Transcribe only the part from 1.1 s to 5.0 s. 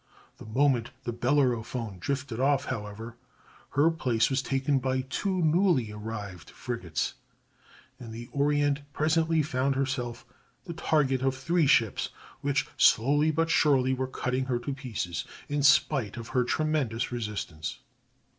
Bellerophon drifted off, however, her place was taken